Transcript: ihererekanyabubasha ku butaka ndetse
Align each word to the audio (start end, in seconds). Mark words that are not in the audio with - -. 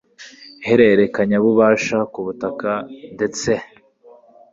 ihererekanyabubasha 0.61 1.97
ku 2.11 2.19
butaka 2.25 2.71
ndetse 3.15 3.51